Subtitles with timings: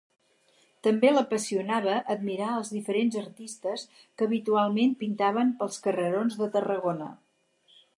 [0.85, 7.17] També l'apassionava admirar els diferents artistes que habitualment pintaven pels carrerons de Tarragona.